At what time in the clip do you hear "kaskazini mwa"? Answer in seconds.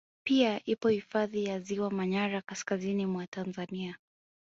2.41-3.27